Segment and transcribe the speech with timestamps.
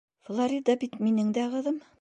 [0.29, 1.83] Флорида бит минең дә ҡыҙым.